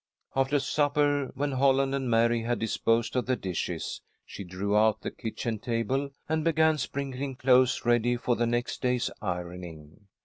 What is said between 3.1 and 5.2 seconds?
of the dishes, she drew out the